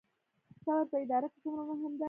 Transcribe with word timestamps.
صبر 0.63 0.83
په 0.91 0.97
اداره 1.03 1.27
کې 1.31 1.37
څومره 1.43 1.63
مهم 1.69 1.91
دی؟ 1.95 1.99